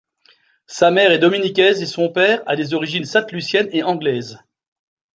[0.65, 4.39] Sa mère est dominiquaise et son père a des origines saint-lucienne et anglaise.